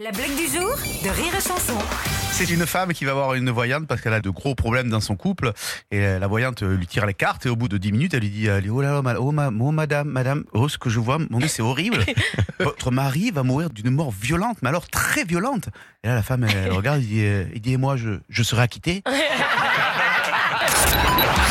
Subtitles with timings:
[0.00, 1.76] La blague du jour de Rire et Chanson.
[2.30, 5.00] C'est une femme qui va voir une voyante parce qu'elle a de gros problèmes dans
[5.00, 5.52] son couple.
[5.90, 8.20] Et euh, la voyante lui tire les cartes et au bout de 10 minutes, elle
[8.20, 11.18] lui dit Oh là là, oh, ma- oh, madame, madame, oh ce que je vois,
[11.30, 12.04] mon Dieu, c'est horrible.
[12.60, 15.68] Votre mari va mourir d'une mort violente, mais alors très violente.
[16.04, 18.42] Et là, la femme, elle regarde, elle dit, euh, elle dit Et moi, je, je
[18.44, 19.02] serai acquittée.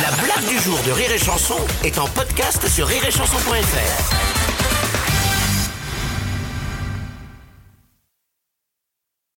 [0.00, 4.57] La blague du jour de Rire et Chanson est en podcast sur rireetchanson.fr.